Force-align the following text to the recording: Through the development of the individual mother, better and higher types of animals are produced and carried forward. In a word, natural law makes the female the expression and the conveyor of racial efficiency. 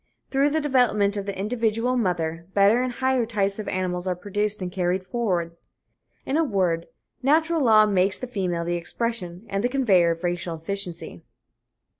Through 0.31 0.49
the 0.49 0.59
development 0.59 1.15
of 1.15 1.27
the 1.27 1.37
individual 1.37 1.95
mother, 1.95 2.47
better 2.55 2.81
and 2.81 2.91
higher 2.93 3.23
types 3.27 3.59
of 3.59 3.67
animals 3.67 4.07
are 4.07 4.15
produced 4.15 4.59
and 4.59 4.71
carried 4.71 5.05
forward. 5.05 5.55
In 6.25 6.37
a 6.37 6.43
word, 6.43 6.87
natural 7.21 7.63
law 7.63 7.85
makes 7.85 8.17
the 8.17 8.25
female 8.25 8.63
the 8.65 8.77
expression 8.77 9.45
and 9.47 9.63
the 9.63 9.69
conveyor 9.69 10.09
of 10.09 10.23
racial 10.23 10.55
efficiency. 10.55 11.21